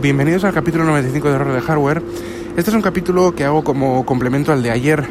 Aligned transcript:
bienvenidos 0.00 0.44
al 0.44 0.54
capítulo 0.54 0.84
95 0.84 1.28
de 1.28 1.34
Error 1.34 1.52
de 1.54 1.60
Hardware. 1.60 2.02
Este 2.56 2.70
es 2.70 2.74
un 2.74 2.82
capítulo 2.82 3.34
que 3.34 3.44
hago 3.44 3.64
como 3.64 4.06
complemento 4.06 4.52
al 4.52 4.62
de 4.62 4.70
ayer 4.70 5.04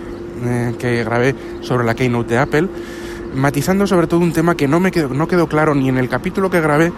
eh, 0.46 0.76
que 0.80 1.04
grabé 1.04 1.36
sobre 1.62 1.86
la 1.86 1.94
Keynote 1.94 2.36
de 2.36 2.40
Apple, 2.40 2.68
matizando 3.36 3.86
sobre 3.86 4.08
todo 4.08 4.22
un 4.22 4.32
tema 4.32 4.56
que 4.56 4.68
no 4.68 4.80
me 4.80 4.92
quedó, 4.92 5.10
no 5.10 5.28
quedó 5.28 5.48
claro 5.48 5.76
ni 5.76 5.90
en 5.90 5.98
el 5.98 6.08
capítulo 6.08 6.50
que 6.50 6.62
grabé, 6.62 6.94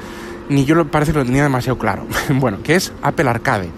ni 0.49 0.65
yo 0.65 0.86
parece 0.86 1.13
que 1.13 1.20
lo 1.20 1.25
tenía 1.25 1.44
demasiado 1.44 1.79
claro. 1.79 2.05
bueno, 2.36 2.62
que 2.62 2.75
es 2.75 2.94
Apple 3.02 3.28
Arcade. 3.28 3.70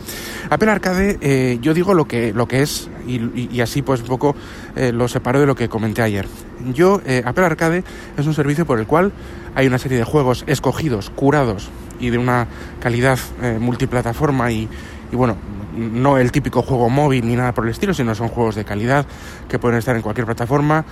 Apple 0.49 0.69
Arcade, 0.69 1.17
eh, 1.21 1.59
yo 1.61 1.73
digo 1.73 1.93
lo 1.93 2.05
que, 2.05 2.33
lo 2.33 2.47
que 2.47 2.63
es 2.63 2.89
y, 3.07 3.61
así 3.61 3.81
pues 3.81 4.01
un 4.01 4.07
poco 4.07 4.35
eh, 4.75 4.91
lo 4.91 5.07
separo 5.07 5.39
de 5.39 5.45
lo 5.45 5.55
que 5.55 5.69
comenté 5.69 6.01
ayer. 6.01 6.27
Yo, 6.73 7.01
Apple 7.25 7.45
Arcade 7.45 7.83
es 8.17 8.27
un 8.27 8.33
servicio 8.33 8.65
por 8.65 8.79
el 8.79 8.87
cual 8.87 9.13
hay 9.55 9.67
una 9.67 9.77
serie 9.77 9.97
de 9.97 10.03
juegos 10.03 10.43
escogidos, 10.47 11.09
curados 11.09 11.69
y 12.01 12.09
de 12.09 12.17
una 12.17 12.47
calidad 12.79 13.17
multiplataforma 13.59 14.51
y, 14.51 14.67
y 15.11 15.15
bueno, 15.15 15.37
no 15.75 16.17
el 16.17 16.31
típico 16.31 16.61
juego 16.61 16.89
móvil 16.89 17.27
ni 17.27 17.35
nada 17.35 17.53
por 17.53 17.65
el 17.65 17.71
estilo, 17.71 17.93
sino 17.93 18.13
son 18.15 18.27
juegos 18.27 18.55
de 18.55 18.65
calidad 18.65 19.05
que 19.47 19.59
pueden 19.59 19.77
estar 19.77 19.95
en 19.95 20.01
cualquier 20.01 20.25
plataforma, 20.25 20.85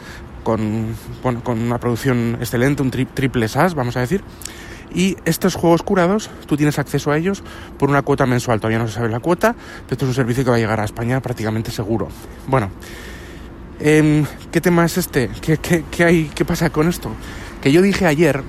con, 0.43 0.95
bueno, 1.21 1.43
con 1.43 1.59
una 1.59 1.77
producción 1.79 2.37
excelente, 2.39 2.81
un 2.81 2.91
triple 2.91 3.47
SAS, 3.47 3.75
vamos 3.75 3.97
a 3.97 4.01
decir. 4.01 4.23
Y 4.93 5.17
estos 5.25 5.55
juegos 5.55 5.83
curados, 5.83 6.31
tú 6.47 6.57
tienes 6.57 6.79
acceso 6.79 7.11
a 7.11 7.17
ellos 7.17 7.43
por 7.77 7.89
una 7.89 8.01
cuota 8.01 8.25
mensual. 8.25 8.59
Todavía 8.59 8.79
no 8.79 8.87
se 8.87 8.95
sabe 8.95 9.09
la 9.09 9.19
cuota, 9.19 9.53
pero 9.53 9.91
esto 9.91 10.05
es 10.05 10.09
un 10.09 10.15
servicio 10.15 10.43
que 10.43 10.49
va 10.49 10.55
a 10.55 10.59
llegar 10.59 10.79
a 10.79 10.85
España 10.85 11.21
prácticamente 11.21 11.69
seguro. 11.69 12.07
Bueno, 12.47 12.71
em, 13.79 14.25
¿qué 14.51 14.61
tema 14.61 14.85
es 14.85 14.97
este? 14.97 15.29
¿Qué, 15.41 15.57
qué, 15.57 15.83
¿Qué 16.33 16.45
pasa 16.45 16.71
con 16.71 16.87
esto? 16.87 17.11
Que 17.61 17.71
yo 17.71 17.83
dije 17.83 18.07
ayer 18.07 18.41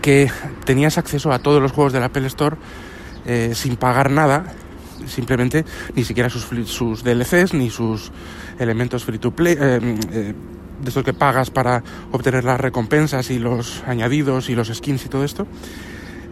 que 0.00 0.30
tenías 0.64 0.98
acceso 0.98 1.32
a 1.32 1.38
todos 1.38 1.62
los 1.62 1.72
juegos 1.72 1.92
del 1.92 2.02
Apple 2.02 2.26
Store 2.26 2.56
eh, 3.26 3.52
sin 3.54 3.76
pagar 3.76 4.10
nada 4.10 4.44
simplemente 5.06 5.64
ni 5.94 6.04
siquiera 6.04 6.30
sus, 6.30 6.46
sus 6.68 7.02
DLCs 7.02 7.54
ni 7.54 7.70
sus 7.70 8.12
elementos 8.58 9.04
free 9.04 9.18
to 9.18 9.32
play, 9.32 9.56
eh, 9.58 9.80
eh, 10.12 10.34
de 10.80 10.88
estos 10.88 11.04
que 11.04 11.12
pagas 11.12 11.50
para 11.50 11.82
obtener 12.12 12.44
las 12.44 12.60
recompensas 12.60 13.30
y 13.30 13.38
los 13.38 13.82
añadidos 13.86 14.48
y 14.48 14.54
los 14.54 14.68
skins 14.68 15.06
y 15.06 15.08
todo 15.08 15.24
esto. 15.24 15.46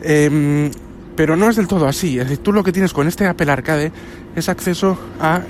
Em, 0.02 0.70
pero 1.16 1.36
no 1.36 1.48
es 1.48 1.56
del 1.56 1.66
todo 1.66 1.86
así. 1.86 2.19
Es 2.19 2.28
decir, 2.28 2.42
tú 2.42 2.52
lo 2.52 2.62
que 2.62 2.72
tienes 2.72 2.92
con 2.92 3.08
este 3.08 3.27
Apple 3.27 3.50
Arcade 3.50 3.92
es 4.36 4.48
acceso 4.48 4.98
a, 5.20 5.41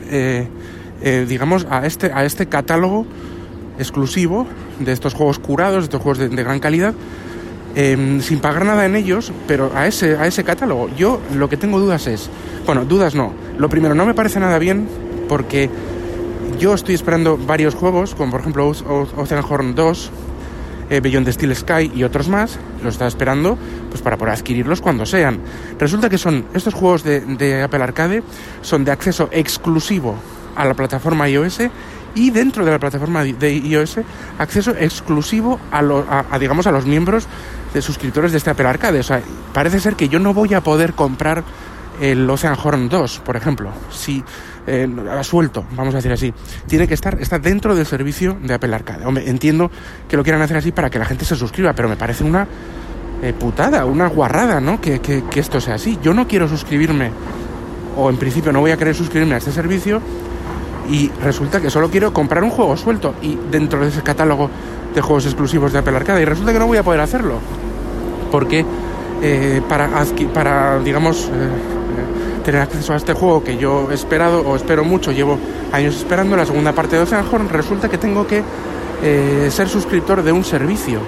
digamos, 1.26 1.66
a 1.70 1.86
este, 1.86 2.12
a 2.12 2.24
este 2.24 2.46
catálogo 2.46 3.06
exclusivo 3.78 4.46
de 4.78 4.92
estos 4.92 5.14
juegos 5.14 5.38
curados, 5.38 5.76
de 5.76 5.84
estos 5.84 6.02
juegos 6.02 6.18
de 6.18 6.28
gran 6.28 6.60
calidad, 6.60 6.94
Em, 7.76 8.20
sin 8.20 8.38
pagar 8.38 8.64
nada 8.64 8.86
en 8.86 8.94
ellos, 8.94 9.32
pero 9.48 9.72
a 9.74 9.88
ese, 9.88 10.16
a 10.16 10.26
ese 10.28 10.44
catálogo. 10.44 10.88
Yo 10.96 11.20
lo 11.34 11.48
que 11.48 11.56
tengo 11.56 11.80
dudas 11.80 12.06
es, 12.06 12.30
bueno, 12.66 12.84
dudas 12.84 13.16
no. 13.16 13.32
Lo 13.58 13.68
primero, 13.68 13.96
no 13.96 14.06
me 14.06 14.14
parece 14.14 14.38
nada 14.38 14.58
bien 14.58 14.88
porque 15.28 15.68
yo 16.60 16.74
estoy 16.74 16.94
esperando 16.94 17.36
varios 17.36 17.74
juegos, 17.74 18.14
como 18.14 18.30
por 18.30 18.40
ejemplo 18.40 18.68
Oceanhorn 18.68 19.74
2, 19.74 20.10
eh, 20.90 21.00
Beyond 21.00 21.26
the 21.26 21.32
Steel 21.32 21.56
Sky 21.56 21.90
y 21.92 22.04
otros 22.04 22.28
más, 22.28 22.58
los 22.82 22.94
estaba 22.94 23.08
esperando 23.08 23.58
pues 23.90 24.02
para 24.02 24.16
poder 24.16 24.34
adquirirlos 24.34 24.80
cuando 24.80 25.04
sean. 25.04 25.40
Resulta 25.76 26.08
que 26.08 26.18
son 26.18 26.44
estos 26.54 26.74
juegos 26.74 27.02
de, 27.02 27.20
de 27.20 27.62
Apple 27.62 27.82
Arcade, 27.82 28.22
son 28.62 28.84
de 28.84 28.92
acceso 28.92 29.28
exclusivo 29.32 30.14
a 30.54 30.64
la 30.64 30.74
plataforma 30.74 31.28
iOS 31.28 31.58
y 32.14 32.30
dentro 32.30 32.64
de 32.64 32.70
la 32.70 32.78
plataforma 32.78 33.24
de 33.24 33.54
iOS 33.54 33.98
acceso 34.38 34.72
exclusivo 34.78 35.58
a, 35.70 36.24
a, 36.30 36.38
digamos 36.38 36.66
a 36.66 36.70
los 36.70 36.86
miembros 36.86 37.26
de 37.72 37.82
suscriptores 37.82 38.32
de 38.32 38.38
este 38.38 38.50
Apple 38.50 38.66
Arcade. 38.66 39.00
O 39.00 39.02
sea, 39.02 39.20
parece 39.52 39.80
ser 39.80 39.96
que 39.96 40.08
yo 40.08 40.18
no 40.18 40.32
voy 40.32 40.54
a 40.54 40.60
poder 40.60 40.94
comprar 40.94 41.44
el 42.00 42.28
Ocean 42.28 42.56
Horn 42.60 42.88
2, 42.88 43.20
por 43.20 43.36
ejemplo, 43.36 43.70
si 43.90 44.22
eh, 44.66 44.88
suelto, 45.22 45.64
vamos 45.76 45.94
a 45.94 45.98
decir 45.98 46.12
así. 46.12 46.32
Tiene 46.66 46.88
que 46.88 46.94
estar, 46.94 47.20
está 47.20 47.38
dentro 47.38 47.74
del 47.74 47.86
servicio 47.86 48.36
de 48.42 48.54
Apple 48.54 48.74
Arcade. 48.74 49.04
Entiendo 49.28 49.70
que 50.08 50.16
lo 50.16 50.22
quieran 50.22 50.42
hacer 50.42 50.56
así 50.56 50.72
para 50.72 50.90
que 50.90 50.98
la 50.98 51.04
gente 51.04 51.24
se 51.24 51.36
suscriba, 51.36 51.72
pero 51.72 51.88
me 51.88 51.96
parece 51.96 52.24
una 52.24 52.46
eh, 53.22 53.32
putada, 53.32 53.84
una 53.84 54.08
guarrada, 54.08 54.60
¿no? 54.60 54.80
Que, 54.80 55.00
que 55.00 55.40
esto 55.40 55.60
sea 55.60 55.74
así. 55.74 55.98
Yo 56.02 56.14
no 56.14 56.26
quiero 56.26 56.48
suscribirme, 56.48 57.10
o 57.96 58.10
en 58.10 58.16
principio 58.16 58.52
no 58.52 58.60
voy 58.60 58.72
a 58.72 58.76
querer 58.76 58.94
suscribirme 58.94 59.34
a 59.34 59.38
este 59.38 59.52
servicio, 59.52 60.00
y 60.88 61.10
resulta 61.22 61.60
que 61.60 61.70
solo 61.70 61.90
quiero 61.90 62.12
comprar 62.12 62.44
un 62.44 62.50
juego 62.50 62.76
suelto 62.76 63.14
y 63.22 63.38
dentro 63.50 63.80
de 63.80 63.88
ese 63.88 64.02
catálogo 64.02 64.50
de 64.94 65.00
juegos 65.00 65.26
exclusivos 65.26 65.72
de 65.72 65.78
Apple 65.78 65.96
Arcade 65.96 66.22
y 66.22 66.24
resulta 66.24 66.52
que 66.52 66.58
no 66.58 66.66
voy 66.66 66.78
a 66.78 66.82
poder 66.82 67.00
hacerlo 67.00 67.38
porque 68.30 68.64
eh, 69.22 69.62
para, 69.68 69.88
para, 70.34 70.80
digamos, 70.80 71.26
eh, 71.26 71.30
eh, 71.30 72.42
tener 72.44 72.60
acceso 72.60 72.92
a 72.92 72.96
este 72.96 73.12
juego 73.12 73.44
que 73.44 73.56
yo 73.56 73.90
he 73.90 73.94
esperado 73.94 74.40
o 74.40 74.56
espero 74.56 74.84
mucho, 74.84 75.12
llevo 75.12 75.38
años 75.72 75.96
esperando, 75.96 76.36
la 76.36 76.44
segunda 76.44 76.72
parte 76.72 76.96
de 76.96 77.02
Oceanhorn, 77.02 77.48
resulta 77.48 77.88
que 77.88 77.96
tengo 77.96 78.26
que 78.26 78.42
ser 79.50 79.68
suscriptor 79.68 80.22
de 80.22 80.32
un 80.32 80.44
servicio. 80.44 80.98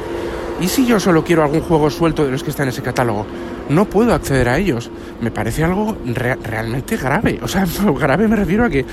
¿Y 0.60 0.68
si 0.68 0.86
yo 0.86 0.98
solo 0.98 1.22
quiero 1.22 1.42
algún 1.42 1.60
juego 1.60 1.90
suelto 1.90 2.24
de 2.24 2.30
los 2.30 2.42
que 2.42 2.50
están 2.50 2.64
en 2.64 2.70
ese 2.70 2.82
catálogo? 2.82 3.26
No 3.68 3.84
puedo 3.84 4.14
acceder 4.14 4.48
a 4.48 4.58
ellos. 4.58 4.90
Me 5.20 5.30
parece 5.30 5.64
algo 5.64 5.96
realmente 6.04 6.96
grave. 6.96 7.38
O 7.42 7.48
sea, 7.48 7.66
grave 7.98 8.26
me 8.26 8.36
refiero 8.36 8.64
a 8.64 8.70
que 8.70 8.86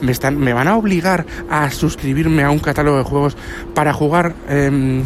me, 0.00 0.12
están, 0.12 0.38
me 0.38 0.54
van 0.54 0.68
a 0.68 0.76
obligar 0.76 1.26
a 1.50 1.70
suscribirme 1.70 2.42
a 2.42 2.50
un 2.50 2.58
catálogo 2.58 2.98
de 2.98 3.04
juegos 3.04 3.36
para 3.74 3.92
jugar... 3.92 4.34
Em, 4.48 5.04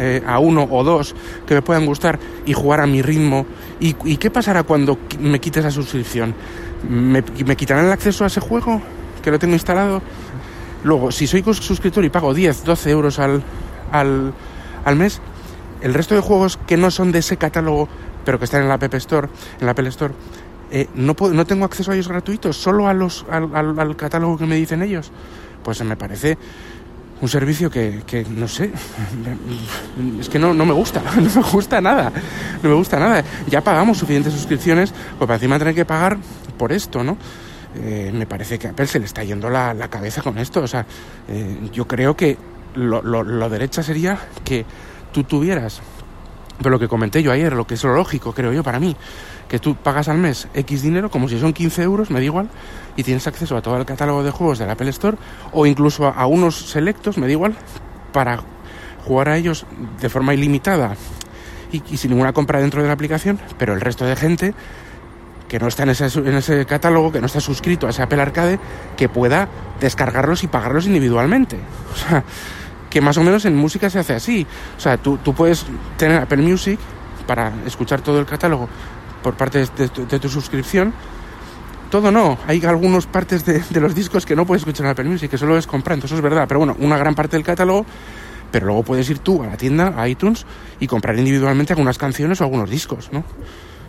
eh, 0.00 0.22
a 0.24 0.38
uno 0.38 0.62
o 0.70 0.84
dos 0.84 1.12
que 1.44 1.54
me 1.54 1.62
puedan 1.62 1.84
gustar 1.84 2.20
y 2.46 2.52
jugar 2.52 2.80
a 2.80 2.86
mi 2.86 3.02
ritmo. 3.02 3.44
¿Y, 3.80 3.94
qué 3.94 4.30
pasará 4.30 4.62
cuando 4.62 4.96
me 5.18 5.40
quite 5.40 5.58
esa 5.58 5.72
suscripción? 5.72 6.36
¿Me, 6.88 7.24
quitarán 7.56 7.86
el 7.86 7.90
acceso 7.90 8.22
a 8.22 8.28
ese 8.28 8.38
juego 8.38 8.80
que 9.24 9.32
lo 9.32 9.40
tengo 9.40 9.54
instalado? 9.54 10.00
Luego, 10.84 11.10
si 11.10 11.26
soy 11.26 11.42
suscriptor 11.42 12.04
y 12.04 12.10
pago 12.10 12.32
10, 12.32 12.62
12 12.62 12.90
euros 12.90 13.18
al, 13.18 13.42
al, 13.90 14.32
al 14.84 14.94
mes, 14.94 15.20
el 15.82 15.94
resto 15.94 16.14
de 16.14 16.20
juegos 16.20 16.58
que 16.66 16.76
no 16.76 16.90
son 16.90 17.12
de 17.12 17.20
ese 17.20 17.36
catálogo, 17.36 17.88
pero 18.24 18.38
que 18.38 18.44
están 18.44 18.62
en 18.62 18.68
la 18.68 18.74
App 18.74 18.94
Store, 18.94 19.28
en 19.60 19.66
la 19.66 19.72
Apple 19.72 19.88
Store, 19.88 20.14
eh, 20.70 20.88
no, 20.94 21.14
puedo, 21.14 21.32
no 21.34 21.46
tengo 21.46 21.64
acceso 21.64 21.90
a 21.90 21.94
ellos 21.94 22.08
gratuitos, 22.08 22.56
solo 22.56 22.88
a 22.88 22.94
los, 22.94 23.24
al, 23.30 23.96
catálogo 23.96 24.36
que 24.36 24.46
me 24.46 24.56
dicen 24.56 24.82
ellos. 24.82 25.10
Pues 25.62 25.82
me 25.82 25.96
parece 25.96 26.38
un 27.20 27.28
servicio 27.28 27.70
que, 27.70 28.02
que, 28.06 28.24
no 28.24 28.46
sé, 28.46 28.70
es 30.20 30.28
que 30.28 30.38
no, 30.38 30.54
no 30.54 30.66
me 30.66 30.72
gusta, 30.72 31.02
no 31.16 31.22
me 31.22 31.50
gusta 31.50 31.80
nada, 31.80 32.12
no 32.62 32.68
me 32.68 32.74
gusta 32.74 32.98
nada. 32.98 33.24
Ya 33.48 33.62
pagamos 33.62 33.98
suficientes 33.98 34.32
suscripciones, 34.32 34.92
pues 35.18 35.26
para 35.26 35.34
encima 35.34 35.58
tener 35.58 35.74
que 35.74 35.84
pagar 35.84 36.18
por 36.56 36.72
esto, 36.72 37.02
¿no? 37.02 37.16
Eh, 37.74 38.10
me 38.12 38.26
parece 38.26 38.58
que 38.58 38.68
Apple 38.68 38.86
se 38.86 38.98
le 38.98 39.04
está 39.04 39.22
yendo 39.22 39.50
la, 39.50 39.74
la 39.74 39.88
cabeza 39.88 40.22
con 40.22 40.38
esto. 40.38 40.60
O 40.62 40.66
sea, 40.66 40.84
eh, 41.28 41.68
yo 41.72 41.86
creo 41.86 42.16
que 42.16 42.36
lo, 42.74 43.02
lo, 43.02 43.22
lo, 43.22 43.48
derecha 43.48 43.82
sería 43.82 44.18
que 44.44 44.64
tú 45.24 45.38
tuvieras, 45.38 45.80
pero 46.58 46.70
lo 46.70 46.78
que 46.78 46.88
comenté 46.88 47.22
yo 47.22 47.30
ayer, 47.32 47.52
lo 47.52 47.66
que 47.66 47.74
es 47.74 47.84
lo 47.84 47.94
lógico, 47.94 48.32
creo 48.32 48.52
yo, 48.52 48.62
para 48.62 48.80
mí, 48.80 48.96
que 49.48 49.58
tú 49.58 49.76
pagas 49.76 50.08
al 50.08 50.18
mes 50.18 50.48
X 50.54 50.82
dinero, 50.82 51.10
como 51.10 51.28
si 51.28 51.38
son 51.38 51.52
15 51.52 51.82
euros, 51.82 52.10
me 52.10 52.18
da 52.18 52.24
igual, 52.24 52.48
y 52.96 53.04
tienes 53.04 53.26
acceso 53.26 53.56
a 53.56 53.62
todo 53.62 53.76
el 53.76 53.84
catálogo 53.84 54.22
de 54.22 54.30
juegos 54.30 54.58
de 54.58 54.66
la 54.66 54.72
Apple 54.72 54.90
Store, 54.90 55.16
o 55.52 55.66
incluso 55.66 56.06
a, 56.06 56.26
unos 56.26 56.56
selectos, 56.56 57.16
me 57.16 57.26
da 57.26 57.32
igual, 57.32 57.54
para 58.12 58.40
jugar 59.04 59.28
a 59.28 59.36
ellos 59.36 59.66
de 60.00 60.08
forma 60.08 60.34
ilimitada 60.34 60.96
y, 61.70 61.96
sin 61.96 62.10
ninguna 62.10 62.32
compra 62.32 62.60
dentro 62.60 62.82
de 62.82 62.88
la 62.88 62.94
aplicación, 62.94 63.38
pero 63.58 63.74
el 63.74 63.80
resto 63.80 64.04
de 64.04 64.16
gente 64.16 64.54
que 65.48 65.58
no 65.58 65.68
está 65.68 65.84
en 65.84 65.90
ese, 65.90 66.06
en 66.18 66.34
ese 66.34 66.66
catálogo, 66.66 67.10
que 67.10 67.20
no 67.20 67.26
está 67.26 67.40
suscrito 67.40 67.86
a 67.86 67.90
ese 67.90 68.02
Apple 68.02 68.20
Arcade, 68.20 68.58
que 68.98 69.08
pueda 69.08 69.48
descargarlos 69.80 70.44
y 70.44 70.48
pagarlos 70.48 70.86
individualmente. 70.86 71.56
O 71.92 71.96
sea, 71.96 72.22
que 72.90 73.00
más 73.00 73.16
o 73.16 73.22
menos 73.22 73.44
en 73.44 73.56
música 73.56 73.90
se 73.90 73.98
hace 73.98 74.14
así. 74.14 74.46
O 74.76 74.80
sea, 74.80 74.96
tú, 74.96 75.18
tú 75.18 75.34
puedes 75.34 75.66
tener 75.96 76.22
Apple 76.22 76.42
Music 76.42 76.78
para 77.26 77.52
escuchar 77.66 78.00
todo 78.00 78.18
el 78.18 78.26
catálogo 78.26 78.68
por 79.22 79.34
parte 79.34 79.66
de, 79.76 79.88
tu 80.18 80.28
suscripción. 80.28 80.92
Todo 81.90 82.10
no, 82.10 82.38
hay 82.46 82.64
algunas 82.64 83.06
partes 83.06 83.44
de, 83.44 83.80
los 83.80 83.94
discos 83.94 84.26
que 84.26 84.36
no 84.36 84.46
puedes 84.46 84.62
escuchar 84.62 84.86
en 84.86 84.92
Apple 84.92 85.04
Music, 85.04 85.30
que 85.30 85.38
solo 85.38 85.56
es 85.56 85.66
comprando, 85.66 86.06
eso 86.06 86.16
es 86.16 86.20
verdad, 86.20 86.46
pero 86.46 86.58
bueno, 86.58 86.76
una 86.80 86.98
gran 86.98 87.14
parte 87.14 87.36
del 87.36 87.44
catálogo, 87.44 87.86
pero 88.50 88.66
luego 88.66 88.82
puedes 88.82 89.08
ir 89.08 89.20
tú 89.20 89.42
a 89.42 89.46
la 89.46 89.56
tienda, 89.56 89.94
a 89.96 90.08
iTunes, 90.08 90.44
y 90.80 90.86
comprar 90.86 91.18
individualmente 91.18 91.72
algunas 91.72 91.96
canciones 91.96 92.40
o 92.40 92.44
algunos 92.44 92.68
discos, 92.68 93.10
¿no? 93.12 93.24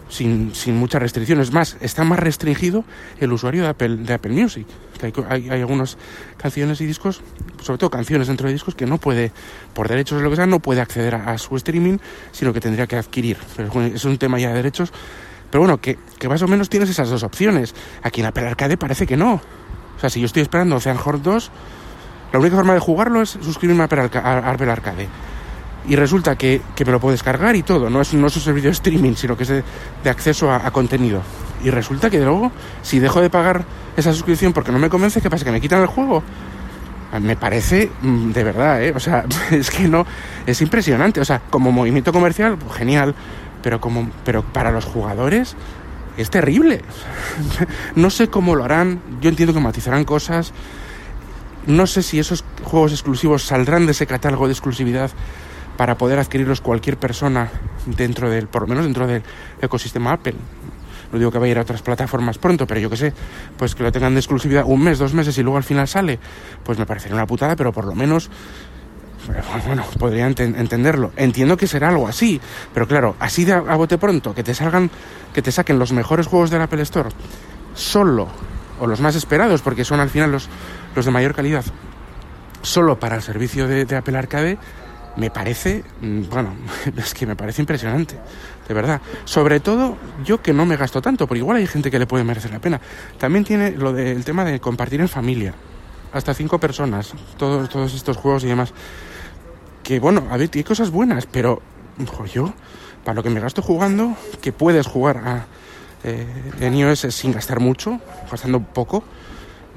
Sin, 0.10 0.54
sin 0.54 0.76
muchas 0.76 1.02
restricciones. 1.02 1.54
Más, 1.54 1.78
está 1.80 2.04
más 2.04 2.20
restringido 2.20 2.84
el 3.20 3.32
usuario 3.32 3.64
de 3.64 3.70
Apple, 3.70 3.98
de 3.98 4.14
Apple 4.14 4.34
Music. 4.34 4.68
hay, 5.02 5.14
hay, 5.30 5.50
hay, 5.50 5.62
algunas 5.62 5.98
canciones 6.38 6.82
y 6.82 6.86
discos, 6.86 7.22
sobre 7.62 7.78
todo 7.78 7.90
canciones 7.90 8.28
dentro 8.28 8.48
de 8.48 8.54
discos, 8.54 8.76
que 8.76 8.86
no 8.86 8.98
puede, 8.98 9.32
por 9.74 9.88
derechos 9.88 10.20
o 10.20 10.22
lo 10.22 10.30
que 10.30 10.36
sea, 10.36 10.46
no 10.46 10.60
puede 10.60 10.82
acceder 10.82 11.16
a, 11.16 11.38
su 11.38 11.56
streaming, 11.56 11.98
sino 12.32 12.52
que 12.52 12.60
tendría 12.60 12.88
que 12.88 12.98
adquirir. 12.98 13.38
Pero 13.56 13.82
es 13.84 14.04
un 14.04 14.18
tema 14.18 14.40
ya 14.40 14.50
de 14.50 14.56
derechos. 14.56 14.92
Pero 15.50 15.62
bueno, 15.62 15.80
que, 15.80 15.98
que 16.20 16.28
más 16.28 16.42
o 16.42 16.48
menos 16.48 16.70
tienes 16.70 16.90
esas 16.90 17.10
dos 17.10 17.24
opciones. 17.24 17.74
Aquí 18.04 18.22
en 18.22 18.28
Apple 18.28 18.48
Arcade 18.48 18.78
parece 18.78 19.08
que 19.08 19.18
no. 19.18 19.36
O 19.36 20.00
sea, 20.00 20.10
si 20.10 20.20
yo 20.20 20.26
estoy 20.26 20.42
esperando 20.42 20.76
Ocean 20.76 20.98
Horde 21.04 21.24
2, 21.24 21.52
la 22.32 22.40
única 22.40 22.56
forma 22.56 22.74
de 22.74 22.80
jugarlo 22.80 23.22
es 23.22 23.32
suscribirme 23.32 23.82
a 23.84 23.86
Apple 23.86 24.72
Arcade. 24.72 25.10
Y 25.88 25.96
resulta 25.96 26.36
que, 26.36 26.62
que, 26.76 26.86
me 26.86 26.92
lo 26.92 27.00
puedo 27.00 27.14
descargar 27.14 27.56
y 27.56 27.64
todo, 27.64 27.90
no 27.90 28.02
es, 28.02 28.14
no 28.14 28.28
es 28.28 28.36
un 28.36 28.42
servicio 28.42 28.70
de 28.70 28.74
streaming, 28.74 29.14
sino 29.16 29.36
que 29.38 29.44
es 29.44 29.50
de, 29.50 30.10
acceso 30.10 30.52
a, 30.52 30.66
a, 30.68 30.72
contenido. 30.72 31.22
Y 31.64 31.70
resulta 31.70 32.10
que 32.10 32.20
luego, 32.20 32.52
si 32.82 33.00
dejo 33.00 33.22
de 33.22 33.30
pagar 33.30 33.64
esa 33.98 34.14
suscripción 34.14 34.54
porque 34.54 34.72
no 34.72 34.80
me 34.80 34.90
convence, 34.90 35.22
¿qué 35.22 35.30
pasa? 35.30 35.46
¿Que 35.46 35.52
me 35.52 35.62
quitan 35.62 35.82
el 35.82 35.88
juego? 35.88 36.24
Me 37.20 37.36
parece, 37.36 37.90
mm, 38.02 38.32
de 38.32 38.44
verdad, 38.44 38.84
¿eh? 38.84 38.94
O 38.96 39.00
sea, 39.00 39.26
es 39.52 39.72
que 39.72 39.88
no, 39.88 40.06
es 40.46 40.62
impresionante. 40.62 41.20
O 41.20 41.26
sea, 41.26 41.42
como 41.50 41.72
movimiento 41.72 42.14
comercial, 42.14 42.58
pues 42.58 42.78
genial, 42.78 43.16
pero, 43.64 43.82
como, 43.82 44.10
pero 44.24 44.44
para 44.44 44.72
los 44.72 44.86
jugadores 44.86 45.56
es 46.18 46.30
terrible. 46.30 46.82
No 47.96 48.10
sé 48.10 48.30
cómo 48.30 48.56
lo 48.56 48.64
harán, 48.64 49.02
yo 49.22 49.30
entiendo 49.30 49.54
que 49.54 49.60
matizarán 49.60 50.06
cosas. 50.06 50.54
No 51.66 51.88
sé 51.88 52.04
si 52.04 52.20
esos 52.20 52.44
juegos 52.64 52.92
exclusivos 52.92 53.44
saldrán 53.44 53.86
de 53.86 53.92
ese 53.92 54.08
catálogo 54.08 54.48
de 54.48 54.54
exclusividad 54.54 55.12
para 55.80 55.98
poder 55.98 56.20
adquirirlos 56.20 56.60
cualquier 56.60 56.98
persona 56.98 57.50
dentro 57.86 58.30
del, 58.30 58.50
por 58.50 58.64
lo 58.64 58.68
menos 58.68 58.84
dentro 58.84 59.08
del 59.08 59.24
ecosistema 59.62 60.12
Apple. 60.12 60.36
No 61.10 61.18
digo 61.18 61.32
que 61.32 61.38
vaya 61.38 61.52
a 61.52 61.54
ir 61.54 61.58
a 61.58 61.62
otras 61.62 61.82
plataformas 61.82 62.38
pronto, 62.38 62.68
pero 62.68 62.82
yo 62.82 62.90
que 62.90 62.98
sé, 62.98 63.14
pues 63.58 63.76
que 63.76 63.84
lo 63.84 63.90
tengan 63.90 64.14
de 64.14 64.20
exclusividad 64.20 64.66
un 64.66 64.84
mes, 64.84 65.00
dos 65.00 65.14
meses 65.14 65.38
y 65.38 65.42
luego 65.42 65.56
al 65.56 65.64
final 65.64 65.88
sale, 65.88 66.20
pues 66.66 66.78
me 66.78 66.86
parecería 66.86 67.16
una 67.16 67.26
putada, 67.26 67.56
pero 67.56 67.72
por 67.72 67.86
lo 67.86 67.96
menos 67.96 68.30
bueno, 69.68 69.86
podría 69.98 70.28
ent 70.28 70.42
entenderlo. 70.42 71.14
Entiendo 71.16 71.56
que 71.56 71.66
será 71.66 71.88
algo 71.88 72.10
así, 72.10 72.42
pero 72.74 72.86
claro, 72.86 73.16
así 73.18 73.46
de 73.46 73.54
a, 73.54 73.60
a, 73.60 73.78
bote 73.78 73.98
pronto, 73.98 74.36
que 74.36 74.44
te 74.44 74.54
salgan, 74.54 74.92
que 75.34 75.42
te 75.42 75.54
saquen 75.54 75.80
los 75.80 75.94
mejores 75.94 76.28
juegos 76.28 76.50
del 76.50 76.62
Apple 76.62 76.82
Store, 76.82 77.08
solo, 77.74 78.28
o 78.82 78.86
los 78.86 79.00
más 79.00 79.16
esperados, 79.16 79.62
porque 79.62 79.86
son 79.86 80.02
al 80.02 80.10
final 80.10 80.30
los, 80.30 80.50
los 80.94 81.06
de 81.06 81.12
mayor 81.12 81.34
calidad, 81.34 81.64
solo 82.64 83.00
para 83.00 83.16
el 83.16 83.22
servicio 83.22 83.66
de, 83.66 83.86
de 83.86 83.96
Apple 83.96 84.18
Arcade, 84.18 84.58
me 85.16 85.30
parece, 85.30 85.84
bueno, 86.02 86.54
es 86.98 87.14
que 87.14 87.26
me 87.26 87.36
parece 87.36 87.62
impresionante, 87.62 88.16
de 88.68 88.74
verdad. 88.74 89.02
Sobre 89.26 89.60
todo 89.60 89.98
yo 90.24 90.42
que 90.42 90.54
no 90.54 90.66
me 90.66 90.78
gasto 90.78 91.02
tanto, 91.02 91.28
porque 91.28 91.40
igual 91.40 91.58
hay 91.58 91.68
gente 91.68 91.92
que 91.92 92.00
le 92.00 92.08
puede 92.08 92.24
merecer 92.24 92.52
la 92.52 92.60
pena. 92.60 92.80
También 93.18 93.44
tiene 93.44 93.72
lo 93.72 93.94
del 93.94 94.24
tema 94.24 94.46
de 94.46 94.60
compartir 94.60 95.02
en 95.02 95.10
familia, 95.10 95.54
hasta 96.14 96.34
cinco 96.34 96.60
personas, 96.60 97.14
todos, 97.38 97.70
todos 97.70 97.94
estos 97.94 98.18
juegos 98.18 98.44
y 98.44 98.48
demás. 98.48 98.74
Que 99.84 100.00
bueno, 100.00 100.28
a 100.30 100.38
ver, 100.38 100.50
cosas 100.64 100.92
buenas, 100.92 101.26
pero 101.26 101.62
yo, 102.32 102.54
para 103.04 103.16
lo 103.16 103.24
que 103.24 103.30
me 103.30 103.40
gasto 103.40 103.62
jugando, 103.62 104.16
que 104.42 104.52
puedes 104.52 104.88
jugar 104.88 105.18
a, 105.18 105.46
eh, 106.04 106.26
en 106.60 106.96
sin 106.96 107.32
gastar 107.32 107.60
mucho, 107.60 108.00
gastando 108.30 108.62
poco, 108.62 109.04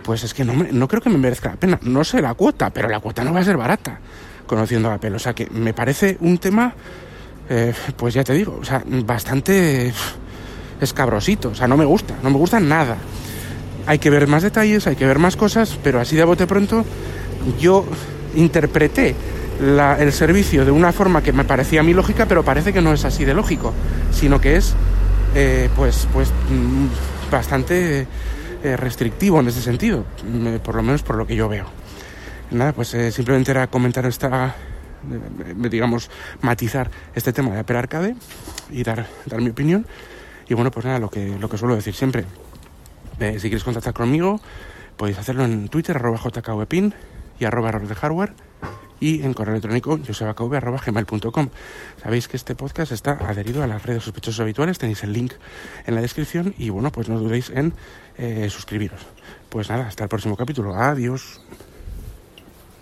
pues 0.04 0.24
es 0.24 0.34
que 0.34 0.44
no, 0.44 0.52
no 0.54 0.88
creo 0.88 1.00
que 1.00 1.10
me 1.10 1.18
merezca 1.18 1.50
la 1.50 1.56
pena. 1.56 1.78
No 1.82 2.04
sé 2.04 2.20
la 2.20 2.34
cuota, 2.34 2.70
pero 2.70 2.88
la 2.88 3.00
cuota 3.00 3.24
no 3.24 3.32
va 3.32 3.40
a 3.40 3.44
ser 3.44 3.56
barata 3.56 4.00
conociendo 4.52 4.90
a 4.90 4.94
Apple. 4.96 5.14
O 5.16 5.18
sea 5.18 5.32
que 5.32 5.48
me 5.50 5.72
parece 5.72 6.18
un 6.20 6.36
tema, 6.36 6.74
eh, 7.48 7.72
pues 7.96 8.12
ya 8.12 8.22
te 8.22 8.34
digo, 8.34 8.58
o 8.60 8.64
sea, 8.64 8.82
bastante 8.84 9.90
escabrosito. 10.78 11.48
O 11.48 11.54
sea, 11.54 11.66
no 11.66 11.78
me 11.78 11.86
gusta, 11.86 12.14
no 12.22 12.28
me 12.28 12.36
gusta 12.36 12.60
nada. 12.60 12.98
Hay 13.86 13.98
que 13.98 14.10
ver 14.10 14.28
más 14.28 14.42
detalles, 14.42 14.86
hay 14.86 14.94
que 14.94 15.06
ver 15.06 15.18
más 15.18 15.36
cosas, 15.36 15.78
pero 15.82 16.00
así 16.00 16.16
de 16.16 16.24
bote 16.24 16.46
pronto 16.46 16.84
yo 17.58 17.86
interpreté 18.36 19.14
la, 19.58 19.96
el 19.98 20.12
servicio 20.12 20.66
de 20.66 20.70
una 20.70 20.92
forma 20.92 21.22
que 21.22 21.32
me 21.32 21.44
parecía 21.44 21.80
a 21.80 21.82
mí 21.82 21.94
lógica, 21.94 22.26
pero 22.26 22.44
parece 22.44 22.74
que 22.74 22.82
no 22.82 22.92
es 22.92 23.06
así 23.06 23.24
de 23.24 23.32
lógico, 23.32 23.72
sino 24.12 24.38
que 24.38 24.56
es, 24.56 24.74
eh, 25.34 25.70
pues, 25.74 26.06
pues, 26.12 26.28
bastante 27.30 28.06
eh, 28.62 28.76
restrictivo 28.76 29.40
en 29.40 29.48
ese 29.48 29.62
sentido, 29.62 30.04
por 30.62 30.74
lo 30.74 30.82
menos 30.82 31.02
por 31.02 31.16
lo 31.16 31.26
que 31.26 31.36
yo 31.36 31.48
veo 31.48 31.81
nada, 32.52 32.72
pues 32.72 32.94
eh, 32.94 33.10
simplemente 33.10 33.50
era 33.50 33.66
comentar 33.66 34.06
esta, 34.06 34.54
eh, 35.10 35.68
digamos, 35.70 36.10
matizar 36.40 36.90
este 37.14 37.32
tema 37.32 37.50
de 37.50 37.60
Apple 37.60 37.78
Arcade 37.78 38.16
y 38.70 38.82
dar, 38.82 39.06
dar 39.26 39.40
mi 39.40 39.50
opinión. 39.50 39.86
Y 40.48 40.54
bueno, 40.54 40.70
pues 40.70 40.86
nada, 40.86 40.98
lo 40.98 41.10
que, 41.10 41.38
lo 41.38 41.48
que 41.48 41.58
suelo 41.58 41.74
decir 41.74 41.94
siempre. 41.94 42.24
Eh, 43.20 43.34
si 43.38 43.48
quieres 43.48 43.64
contactar 43.64 43.94
conmigo, 43.94 44.40
podéis 44.96 45.18
hacerlo 45.18 45.44
en 45.44 45.68
Twitter, 45.68 45.96
arroba 45.96 46.18
jkvpin 46.18 46.94
y 47.38 47.44
arroba 47.44 47.68
error 47.68 47.86
de 47.86 47.94
hardware 47.94 48.34
y 49.02 49.22
en 49.22 49.34
correo 49.34 49.54
electrónico 49.54 49.98
josebakv.gmail.com. 49.98 51.48
Sabéis 52.00 52.28
que 52.28 52.36
este 52.36 52.54
podcast 52.54 52.92
está 52.92 53.12
adherido 53.12 53.64
a 53.64 53.66
las 53.66 53.82
redes 53.82 54.04
sospechosos 54.04 54.40
habituales, 54.40 54.78
tenéis 54.78 55.02
el 55.02 55.12
link 55.12 55.32
en 55.86 55.96
la 55.96 56.00
descripción 56.00 56.54
y 56.56 56.70
bueno, 56.70 56.92
pues 56.92 57.08
no 57.08 57.18
dudéis 57.18 57.50
en 57.50 57.74
eh, 58.16 58.48
suscribiros. 58.48 59.00
Pues 59.48 59.68
nada, 59.70 59.88
hasta 59.88 60.04
el 60.04 60.08
próximo 60.08 60.36
capítulo. 60.36 60.74
Adiós. 60.76 61.40